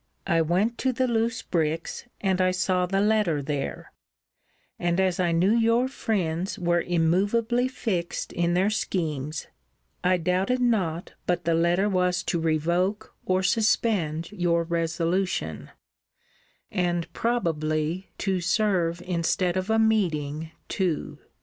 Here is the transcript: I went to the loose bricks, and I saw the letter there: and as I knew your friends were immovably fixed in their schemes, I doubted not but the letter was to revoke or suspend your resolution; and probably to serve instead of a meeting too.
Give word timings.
I 0.25 0.41
went 0.41 0.79
to 0.79 0.91
the 0.91 1.07
loose 1.07 1.43
bricks, 1.43 2.05
and 2.21 2.41
I 2.41 2.49
saw 2.49 2.87
the 2.87 3.01
letter 3.01 3.39
there: 3.43 3.91
and 4.79 4.99
as 4.99 5.19
I 5.19 5.31
knew 5.31 5.51
your 5.55 5.87
friends 5.87 6.57
were 6.57 6.81
immovably 6.81 7.67
fixed 7.67 8.33
in 8.33 8.55
their 8.55 8.71
schemes, 8.71 9.45
I 10.03 10.17
doubted 10.17 10.59
not 10.59 11.13
but 11.27 11.45
the 11.45 11.53
letter 11.53 11.87
was 11.87 12.23
to 12.23 12.39
revoke 12.41 13.13
or 13.27 13.43
suspend 13.43 14.31
your 14.31 14.63
resolution; 14.63 15.69
and 16.71 17.07
probably 17.13 18.09
to 18.17 18.41
serve 18.41 19.03
instead 19.05 19.55
of 19.55 19.69
a 19.69 19.77
meeting 19.77 20.49
too. 20.67 21.19